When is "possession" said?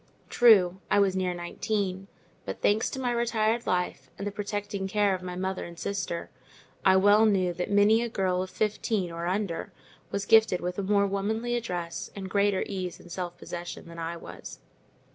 13.37-13.87